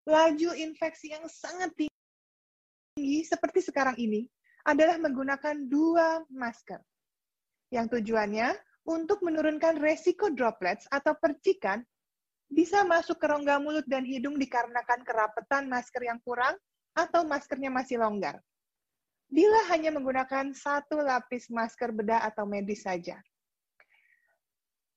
laju 0.09 0.57
infeksi 0.57 1.13
yang 1.13 1.29
sangat 1.29 1.77
tinggi 1.77 3.21
seperti 3.27 3.61
sekarang 3.61 4.01
ini 4.01 4.31
adalah 4.65 4.97
menggunakan 5.01 5.69
dua 5.69 6.25
masker. 6.29 6.81
Yang 7.71 8.01
tujuannya 8.01 8.57
untuk 8.89 9.23
menurunkan 9.23 9.79
resiko 9.79 10.33
droplets 10.33 10.89
atau 10.91 11.15
percikan 11.17 11.85
bisa 12.51 12.83
masuk 12.83 13.23
ke 13.23 13.27
rongga 13.31 13.63
mulut 13.63 13.87
dan 13.87 14.03
hidung 14.03 14.35
dikarenakan 14.35 15.07
kerapetan 15.07 15.71
masker 15.71 16.03
yang 16.03 16.19
kurang 16.27 16.59
atau 16.99 17.23
maskernya 17.23 17.71
masih 17.71 18.03
longgar. 18.03 18.43
Bila 19.31 19.71
hanya 19.71 19.95
menggunakan 19.95 20.51
satu 20.51 20.99
lapis 20.99 21.47
masker 21.47 21.95
bedah 21.95 22.27
atau 22.27 22.43
medis 22.43 22.83
saja. 22.83 23.23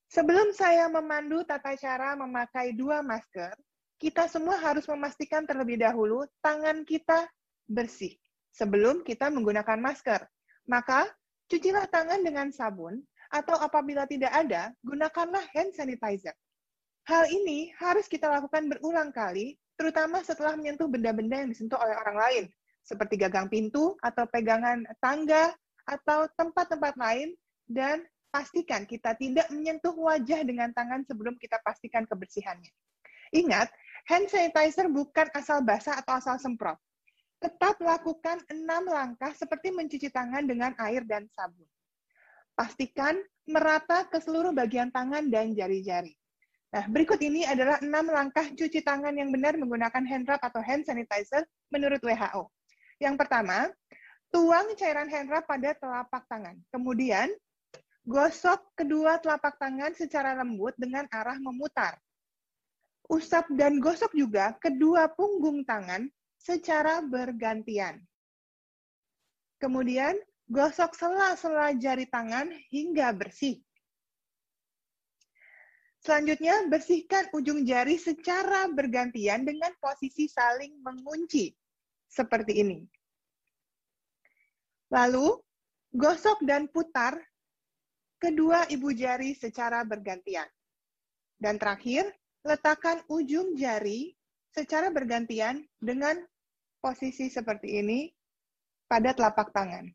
Sebelum 0.09 0.49
saya 0.57 0.89
memandu 0.89 1.45
tata 1.45 1.77
cara 1.77 2.17
memakai 2.17 2.73
dua 2.73 3.05
masker, 3.05 3.53
kita 4.01 4.25
semua 4.25 4.57
harus 4.57 4.89
memastikan 4.89 5.45
terlebih 5.45 5.77
dahulu 5.77 6.25
tangan 6.41 6.81
kita 6.81 7.29
bersih 7.69 8.17
sebelum 8.53 9.01
kita 9.01 9.33
menggunakan 9.33 9.81
masker. 9.81 10.21
Maka, 10.69 11.09
cucilah 11.49 11.89
tangan 11.89 12.21
dengan 12.21 12.53
sabun, 12.53 13.01
atau 13.33 13.57
apabila 13.57 14.05
tidak 14.05 14.29
ada, 14.29 14.69
gunakanlah 14.85 15.41
hand 15.57 15.73
sanitizer. 15.73 16.37
Hal 17.09 17.27
ini 17.27 17.73
harus 17.81 18.05
kita 18.05 18.29
lakukan 18.29 18.69
berulang 18.69 19.09
kali, 19.11 19.57
terutama 19.75 20.21
setelah 20.21 20.55
menyentuh 20.55 20.87
benda-benda 20.87 21.43
yang 21.43 21.49
disentuh 21.51 21.81
oleh 21.81 21.97
orang 21.97 22.17
lain, 22.21 22.43
seperti 22.85 23.19
gagang 23.19 23.49
pintu 23.49 23.97
atau 23.99 24.23
pegangan 24.29 24.85
tangga 25.01 25.51
atau 25.83 26.29
tempat-tempat 26.37 26.95
lain, 26.95 27.35
dan 27.67 28.05
pastikan 28.29 28.85
kita 28.85 29.17
tidak 29.17 29.49
menyentuh 29.51 29.91
wajah 29.97 30.45
dengan 30.45 30.71
tangan 30.71 31.03
sebelum 31.03 31.35
kita 31.41 31.59
pastikan 31.65 32.05
kebersihannya. 32.07 32.71
Ingat, 33.33 33.67
hand 34.07 34.29
sanitizer 34.29 34.87
bukan 34.93 35.27
asal 35.33 35.65
basah 35.65 35.97
atau 35.99 36.21
asal 36.21 36.37
semprot 36.37 36.77
tetap 37.43 37.75
lakukan 37.83 38.39
enam 38.47 38.87
langkah 38.87 39.35
seperti 39.35 39.75
mencuci 39.75 40.07
tangan 40.07 40.47
dengan 40.47 40.71
air 40.79 41.03
dan 41.03 41.27
sabun. 41.35 41.67
Pastikan 42.55 43.19
merata 43.43 44.07
ke 44.07 44.23
seluruh 44.23 44.55
bagian 44.55 44.87
tangan 44.87 45.27
dan 45.27 45.51
jari-jari. 45.51 46.15
Nah, 46.71 46.87
berikut 46.87 47.19
ini 47.19 47.43
adalah 47.43 47.77
enam 47.83 48.07
langkah 48.09 48.47
cuci 48.47 48.81
tangan 48.81 49.13
yang 49.13 49.29
benar 49.29 49.59
menggunakan 49.59 50.03
hand 50.07 50.25
rub 50.25 50.41
atau 50.41 50.63
hand 50.63 50.87
sanitizer 50.87 51.43
menurut 51.69 51.99
WHO. 51.99 52.49
Yang 52.97 53.15
pertama, 53.19 53.69
tuang 54.31 54.73
cairan 54.79 55.11
hand 55.11 55.29
rub 55.29 55.43
pada 55.43 55.75
telapak 55.77 56.23
tangan. 56.25 56.55
Kemudian, 56.71 57.29
gosok 58.07 58.73
kedua 58.73 59.19
telapak 59.19 59.59
tangan 59.59 59.93
secara 59.93 60.33
lembut 60.33 60.73
dengan 60.79 61.05
arah 61.11 61.37
memutar. 61.37 61.99
Usap 63.11 63.51
dan 63.53 63.77
gosok 63.83 64.15
juga 64.15 64.55
kedua 64.57 65.11
punggung 65.11 65.61
tangan 65.67 66.07
secara 66.43 66.99
bergantian. 66.99 68.03
Kemudian, 69.63 70.19
gosok 70.51 70.91
sela-sela 70.91 71.71
jari 71.79 72.03
tangan 72.11 72.51
hingga 72.67 73.15
bersih. 73.15 73.63
Selanjutnya, 76.03 76.67
bersihkan 76.67 77.31
ujung 77.31 77.63
jari 77.63 77.95
secara 77.95 78.67
bergantian 78.67 79.47
dengan 79.47 79.71
posisi 79.79 80.27
saling 80.27 80.83
mengunci, 80.83 81.55
seperti 82.11 82.59
ini. 82.59 82.83
Lalu, 84.91 85.39
gosok 85.95 86.43
dan 86.43 86.67
putar 86.67 87.15
kedua 88.19 88.67
ibu 88.67 88.91
jari 88.91 89.31
secara 89.31 89.87
bergantian. 89.87 90.45
Dan 91.39 91.55
terakhir, 91.55 92.11
letakkan 92.43 92.99
ujung 93.07 93.55
jari 93.55 94.11
secara 94.51 94.91
bergantian 94.91 95.63
dengan 95.79 96.19
posisi 96.83 97.31
seperti 97.31 97.79
ini 97.79 98.11
pada 98.91 99.15
telapak 99.15 99.55
tangan. 99.55 99.87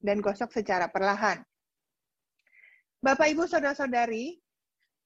Dan 0.00 0.24
gosok 0.24 0.56
secara 0.56 0.88
perlahan. 0.88 1.44
Bapak, 3.04 3.28
Ibu, 3.28 3.44
Saudara-saudari, 3.44 4.40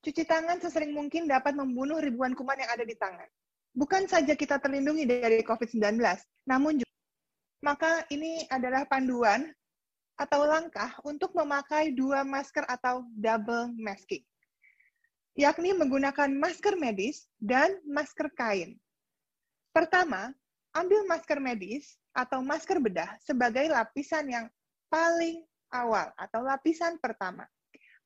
Cuci 0.02 0.26
tangan 0.26 0.58
sesering 0.58 0.90
mungkin 0.90 1.30
dapat 1.30 1.54
membunuh 1.54 2.02
ribuan 2.02 2.34
kuman 2.34 2.58
yang 2.58 2.74
ada 2.74 2.82
di 2.82 2.98
tangan. 2.98 3.30
Bukan 3.70 4.10
saja 4.10 4.34
kita 4.34 4.58
terlindungi 4.58 5.06
dari 5.06 5.46
COVID-19, 5.46 6.02
namun 6.42 6.82
juga 6.82 6.98
maka 7.62 8.02
ini 8.10 8.42
adalah 8.50 8.82
panduan 8.82 9.46
atau 10.18 10.42
langkah 10.42 10.90
untuk 11.06 11.30
memakai 11.38 11.94
dua 11.94 12.26
masker 12.26 12.66
atau 12.66 13.06
double 13.14 13.70
masking, 13.78 14.26
yakni 15.38 15.70
menggunakan 15.70 16.34
masker 16.34 16.74
medis 16.74 17.30
dan 17.38 17.70
masker 17.86 18.26
kain. 18.34 18.74
Pertama, 19.70 20.34
ambil 20.72 21.04
masker 21.08 21.38
medis 21.38 21.96
atau 22.12 22.40
masker 22.40 22.80
bedah 22.80 23.16
sebagai 23.20 23.68
lapisan 23.68 24.28
yang 24.28 24.46
paling 24.88 25.44
awal 25.72 26.12
atau 26.20 26.44
lapisan 26.44 27.00
pertama. 27.00 27.48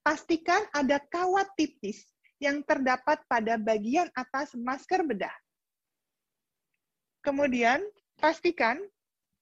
Pastikan 0.07 0.63
ada 0.71 1.03
kawat 1.11 1.51
tipis 1.59 2.07
yang 2.39 2.63
terdapat 2.63 3.19
pada 3.27 3.59
bagian 3.59 4.07
atas 4.15 4.55
masker 4.55 5.03
bedah. 5.03 5.35
Kemudian, 7.27 7.83
pastikan 8.23 8.79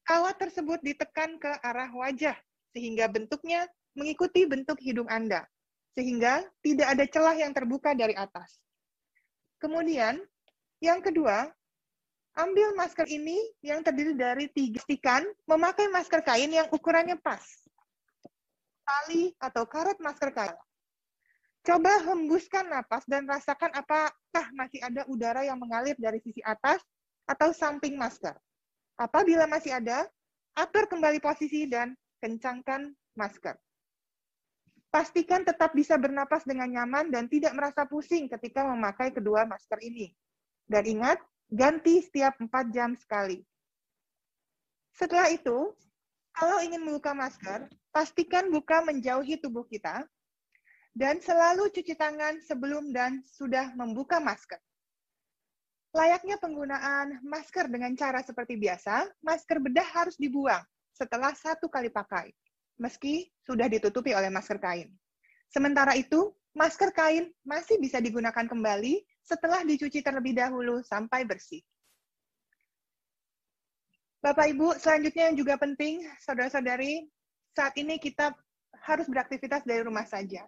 kawat 0.08 0.40
tersebut 0.40 0.80
ditekan 0.80 1.36
ke 1.36 1.52
arah 1.60 1.92
wajah 1.92 2.36
sehingga 2.72 3.12
bentuknya 3.12 3.68
mengikuti 3.92 4.48
bentuk 4.48 4.80
hidung 4.80 5.06
Anda, 5.12 5.44
sehingga 5.92 6.48
tidak 6.64 6.96
ada 6.96 7.04
celah 7.04 7.36
yang 7.36 7.52
terbuka 7.52 7.92
dari 7.92 8.16
atas. 8.16 8.56
Kemudian, 9.60 10.16
yang 10.80 11.04
kedua, 11.04 11.52
ambil 12.34 12.74
masker 12.74 13.06
ini 13.06 13.38
yang 13.62 13.82
terdiri 13.82 14.14
dari 14.14 14.46
tiga 14.50 14.82
stikan, 14.82 15.22
memakai 15.46 15.86
masker 15.90 16.22
kain 16.22 16.50
yang 16.50 16.66
ukurannya 16.74 17.14
pas 17.22 17.42
tali 18.84 19.32
atau 19.40 19.64
karet 19.64 19.96
masker 19.98 20.30
kain. 20.30 20.54
Coba 21.64 21.96
hembuskan 22.04 22.68
napas 22.68 23.08
dan 23.08 23.24
rasakan 23.24 23.72
apakah 23.72 24.46
masih 24.52 24.84
ada 24.84 25.08
udara 25.08 25.48
yang 25.48 25.56
mengalir 25.56 25.96
dari 25.96 26.20
sisi 26.20 26.44
atas 26.44 26.84
atau 27.24 27.56
samping 27.56 27.96
masker. 27.96 28.36
Apabila 29.00 29.48
masih 29.48 29.72
ada, 29.80 30.04
atur 30.52 30.84
kembali 30.84 31.24
posisi 31.24 31.64
dan 31.64 31.96
kencangkan 32.20 32.92
masker. 33.16 33.56
Pastikan 34.92 35.42
tetap 35.42 35.74
bisa 35.74 35.96
bernapas 35.96 36.44
dengan 36.46 36.70
nyaman 36.70 37.10
dan 37.10 37.26
tidak 37.26 37.56
merasa 37.56 37.88
pusing 37.88 38.28
ketika 38.30 38.62
memakai 38.62 39.10
kedua 39.10 39.48
masker 39.48 39.80
ini. 39.82 40.12
Dan 40.68 40.84
ingat, 40.86 41.18
ganti 41.54 42.02
setiap 42.02 42.34
4 42.42 42.74
jam 42.74 42.98
sekali. 42.98 43.38
Setelah 44.90 45.30
itu, 45.30 45.70
kalau 46.34 46.58
ingin 46.66 46.82
membuka 46.82 47.14
masker, 47.14 47.70
pastikan 47.94 48.50
buka 48.50 48.82
menjauhi 48.82 49.38
tubuh 49.38 49.62
kita, 49.62 50.02
dan 50.94 51.22
selalu 51.22 51.70
cuci 51.70 51.94
tangan 51.94 52.42
sebelum 52.42 52.90
dan 52.90 53.22
sudah 53.26 53.70
membuka 53.78 54.18
masker. 54.18 54.58
Layaknya 55.94 56.42
penggunaan 56.42 57.22
masker 57.22 57.70
dengan 57.70 57.94
cara 57.94 58.18
seperti 58.26 58.58
biasa, 58.58 59.06
masker 59.22 59.62
bedah 59.62 59.86
harus 59.94 60.18
dibuang 60.18 60.62
setelah 60.90 61.30
satu 61.38 61.70
kali 61.70 61.86
pakai, 61.86 62.34
meski 62.82 63.30
sudah 63.46 63.70
ditutupi 63.70 64.10
oleh 64.10 64.26
masker 64.30 64.58
kain. 64.58 64.90
Sementara 65.50 65.94
itu, 65.94 66.34
masker 66.54 66.90
kain 66.90 67.30
masih 67.46 67.78
bisa 67.78 68.02
digunakan 68.02 68.42
kembali 68.42 69.06
setelah 69.24 69.64
dicuci 69.64 70.04
terlebih 70.04 70.36
dahulu 70.36 70.84
sampai 70.84 71.24
bersih. 71.24 71.64
Bapak 74.20 74.52
Ibu, 74.52 74.76
selanjutnya 74.80 75.32
yang 75.32 75.36
juga 75.36 75.60
penting, 75.60 76.00
saudara-saudari, 76.20 77.04
saat 77.52 77.76
ini 77.76 78.00
kita 78.00 78.32
harus 78.84 79.04
beraktivitas 79.08 79.64
dari 79.68 79.84
rumah 79.84 80.04
saja. 80.08 80.44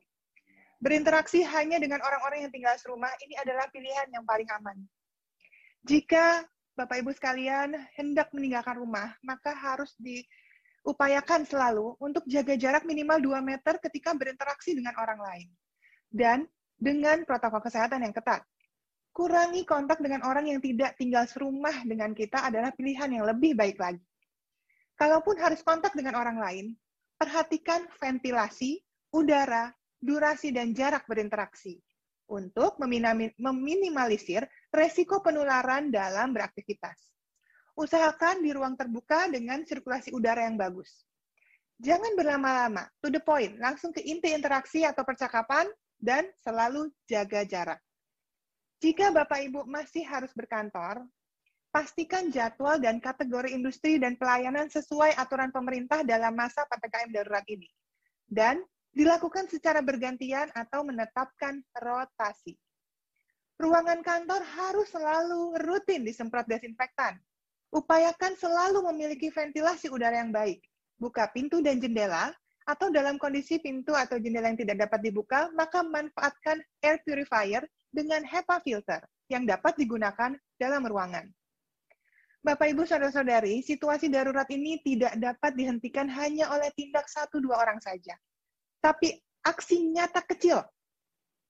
Berinteraksi 0.81 1.41
hanya 1.45 1.81
dengan 1.81 2.05
orang-orang 2.05 2.49
yang 2.49 2.53
tinggal 2.53 2.77
serumah, 2.81 3.13
ini 3.25 3.37
adalah 3.41 3.69
pilihan 3.73 4.09
yang 4.13 4.25
paling 4.25 4.49
aman. 4.61 4.77
Jika 5.85 6.45
Bapak 6.77 7.01
Ibu 7.05 7.13
sekalian 7.17 7.73
hendak 7.97 8.33
meninggalkan 8.37 8.77
rumah, 8.77 9.17
maka 9.25 9.57
harus 9.57 9.97
diupayakan 9.97 11.49
selalu 11.49 11.97
untuk 12.01 12.25
jaga 12.29 12.57
jarak 12.57 12.85
minimal 12.85 13.41
2 13.41 13.41
meter 13.41 13.81
ketika 13.81 14.13
berinteraksi 14.13 14.77
dengan 14.77 14.93
orang 15.01 15.21
lain. 15.21 15.49
Dan 16.09 16.39
dengan 16.77 17.25
protokol 17.25 17.65
kesehatan 17.65 18.05
yang 18.05 18.13
ketat 18.13 18.45
kurangi 19.17 19.65
kontak 19.65 20.05
dengan 20.05 20.29
orang 20.29 20.53
yang 20.53 20.61
tidak 20.61 20.93
tinggal 21.01 21.25
serumah 21.25 21.89
dengan 21.89 22.13
kita 22.13 22.45
adalah 22.53 22.69
pilihan 22.77 23.09
yang 23.09 23.25
lebih 23.25 23.57
baik 23.57 23.81
lagi. 23.81 24.05
Kalaupun 24.93 25.41
harus 25.41 25.65
kontak 25.65 25.97
dengan 25.97 26.21
orang 26.21 26.37
lain, 26.37 26.77
perhatikan 27.17 27.89
ventilasi, 27.97 28.77
udara, 29.17 29.73
durasi, 29.97 30.53
dan 30.53 30.77
jarak 30.77 31.09
berinteraksi 31.09 31.81
untuk 32.29 32.77
meminimalisir 33.41 34.45
resiko 34.69 35.25
penularan 35.25 35.89
dalam 35.89 36.37
beraktivitas. 36.37 37.01
Usahakan 37.73 38.45
di 38.45 38.53
ruang 38.53 38.77
terbuka 38.77 39.33
dengan 39.33 39.65
sirkulasi 39.65 40.13
udara 40.13 40.45
yang 40.45 40.61
bagus. 40.61 41.09
Jangan 41.81 42.13
berlama-lama, 42.21 42.85
to 43.01 43.09
the 43.09 43.21
point, 43.21 43.57
langsung 43.61 43.97
ke 43.97 44.05
inti 44.05 44.33
interaksi 44.33 44.85
atau 44.85 45.09
percakapan, 45.09 45.65
dan 45.97 46.29
selalu 46.45 46.93
jaga 47.09 47.45
jarak. 47.49 47.81
Jika 48.77 49.09
Bapak 49.09 49.41
Ibu 49.41 49.65
masih 49.65 50.05
harus 50.05 50.29
berkantor, 50.37 51.01
pastikan 51.73 52.29
jadwal 52.29 52.77
dan 52.77 53.01
kategori 53.01 53.49
industri 53.49 53.97
dan 53.97 54.21
pelayanan 54.21 54.69
sesuai 54.69 55.17
aturan 55.17 55.49
pemerintah 55.49 56.05
dalam 56.05 56.37
masa 56.37 56.69
PPKM 56.69 57.09
darurat 57.09 57.45
ini. 57.49 57.69
Dan 58.29 58.61
dilakukan 58.93 59.49
secara 59.49 59.81
bergantian 59.81 60.53
atau 60.53 60.85
menetapkan 60.85 61.61
rotasi. 61.81 62.57
Ruangan 63.57 64.05
kantor 64.05 64.45
harus 64.45 64.89
selalu 64.93 65.57
rutin 65.65 66.05
disemprot 66.05 66.45
desinfektan. 66.45 67.17
Upayakan 67.73 68.37
selalu 68.37 68.85
memiliki 68.93 69.33
ventilasi 69.33 69.89
udara 69.89 70.21
yang 70.21 70.33
baik. 70.33 70.61
Buka 71.01 71.29
pintu 71.33 71.65
dan 71.65 71.81
jendela, 71.81 72.33
atau 72.67 72.91
dalam 72.91 73.15
kondisi 73.17 73.63
pintu 73.63 73.95
atau 73.95 74.19
jendela 74.19 74.51
yang 74.51 74.59
tidak 74.59 74.89
dapat 74.89 75.01
dibuka, 75.07 75.49
maka 75.55 75.87
manfaatkan 75.87 76.59
air 76.83 76.99
purifier 77.07 77.63
dengan 77.97 78.21
HEPA 78.21 78.61
filter 78.61 79.01
yang 79.33 79.49
dapat 79.49 79.73
digunakan 79.81 80.37
dalam 80.61 80.85
ruangan. 80.85 81.25
Bapak, 82.45 82.69
Ibu, 82.71 82.85
Saudara-saudari, 82.85 83.65
situasi 83.65 84.13
darurat 84.13 84.47
ini 84.53 84.79
tidak 84.85 85.17
dapat 85.19 85.57
dihentikan 85.57 86.07
hanya 86.07 86.53
oleh 86.53 86.69
tindak 86.77 87.09
satu 87.09 87.41
dua 87.43 87.59
orang 87.59 87.81
saja. 87.81 88.15
Tapi 88.85 89.17
aksi 89.43 89.83
nyata 89.91 90.23
kecil. 90.23 90.61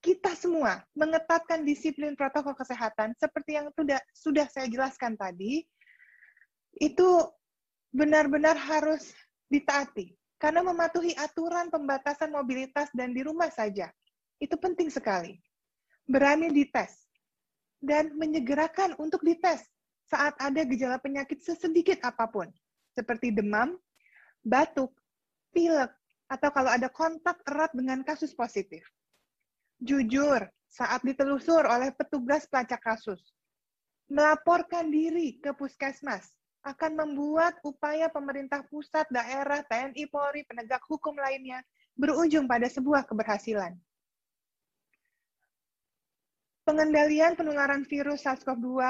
Kita 0.01 0.33
semua 0.39 0.87
mengetatkan 0.95 1.67
disiplin 1.67 2.15
protokol 2.15 2.55
kesehatan 2.55 3.13
seperti 3.19 3.59
yang 3.59 3.69
sudah, 3.75 3.99
sudah 4.15 4.47
saya 4.47 4.71
jelaskan 4.71 5.19
tadi, 5.19 5.67
itu 6.79 7.09
benar-benar 7.91 8.55
harus 8.55 9.11
ditaati. 9.51 10.15
Karena 10.39 10.63
mematuhi 10.65 11.13
aturan 11.17 11.69
pembatasan 11.69 12.33
mobilitas 12.33 12.89
dan 12.95 13.13
di 13.13 13.25
rumah 13.25 13.51
saja. 13.51 13.91
Itu 14.41 14.57
penting 14.61 14.93
sekali 14.93 15.37
berani 16.07 16.51
dites, 16.55 17.07
dan 17.83 18.15
menyegerakan 18.17 18.95
untuk 18.99 19.23
dites 19.27 19.67
saat 20.07 20.39
ada 20.39 20.63
gejala 20.63 21.03
penyakit 21.03 21.43
sesedikit 21.43 21.99
apa 22.07 22.31
pun, 22.31 22.47
seperti 22.95 23.35
demam, 23.35 23.75
batuk, 24.47 24.95
pilek, 25.51 25.91
atau 26.31 26.51
kalau 26.51 26.71
ada 26.71 26.87
kontak 26.91 27.39
erat 27.47 27.71
dengan 27.75 28.03
kasus 28.07 28.35
positif. 28.35 28.83
Jujur, 29.83 30.47
saat 30.71 31.03
ditelusur 31.03 31.67
oleh 31.67 31.93
petugas 31.95 32.47
pelacak 32.49 32.83
kasus. 32.83 33.21
Melaporkan 34.07 34.87
diri 34.91 35.43
ke 35.43 35.51
puskesmas 35.55 36.31
akan 36.63 36.99
membuat 36.99 37.59
upaya 37.63 38.11
pemerintah 38.11 38.63
pusat, 38.67 39.07
daerah, 39.11 39.63
TNI, 39.67 40.07
Polri, 40.11 40.43
penegak 40.47 40.83
hukum 40.87 41.15
lainnya 41.15 41.63
berujung 41.95 42.51
pada 42.51 42.67
sebuah 42.67 43.07
keberhasilan. 43.07 43.75
Pengendalian 46.67 47.39
penularan 47.39 47.87
virus 47.87 48.27
SARS-CoV-2 48.27 48.83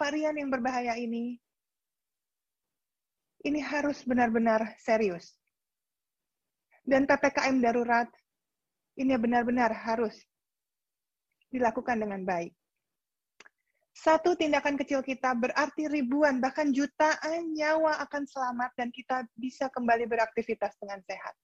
varian 0.00 0.32
yang 0.32 0.48
berbahaya 0.48 0.96
ini 0.96 1.36
ini 3.44 3.60
harus 3.60 4.00
benar-benar 4.08 4.72
serius. 4.80 5.36
Dan 6.80 7.04
PPKM 7.04 7.60
darurat 7.60 8.08
ini 8.96 9.12
benar-benar 9.20 9.76
harus 9.76 10.16
dilakukan 11.52 12.00
dengan 12.00 12.24
baik. 12.24 12.56
Satu 13.92 14.32
tindakan 14.32 14.80
kecil 14.80 15.04
kita 15.04 15.36
berarti 15.36 15.92
ribuan, 15.92 16.40
bahkan 16.40 16.72
jutaan 16.72 17.52
nyawa 17.52 18.00
akan 18.08 18.24
selamat 18.24 18.72
dan 18.72 18.88
kita 18.88 19.28
bisa 19.36 19.68
kembali 19.68 20.08
beraktivitas 20.08 20.80
dengan 20.80 21.04
sehat. 21.04 21.36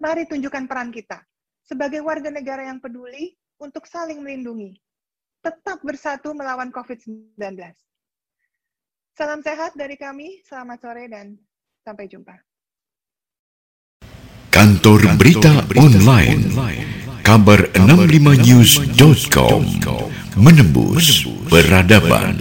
Mari 0.00 0.24
tunjukkan 0.24 0.64
peran 0.64 0.88
kita 0.88 1.20
sebagai 1.60 2.00
warga 2.00 2.32
negara 2.32 2.72
yang 2.72 2.80
peduli 2.80 3.36
untuk 3.60 3.84
saling 3.84 4.24
melindungi. 4.24 4.80
Tetap 5.44 5.84
bersatu 5.84 6.32
melawan 6.32 6.72
COVID-19. 6.72 7.36
Salam 9.12 9.44
sehat 9.44 9.76
dari 9.76 10.00
kami, 10.00 10.40
selamat 10.48 10.78
sore 10.80 11.04
dan 11.06 11.36
sampai 11.84 12.08
jumpa. 12.08 12.34
Kantor 14.48 15.00
Berita 15.20 15.60
Online 15.76 16.40
kabar65news.com 17.24 19.64
menembus 20.36 21.24
peradaban. 21.48 22.36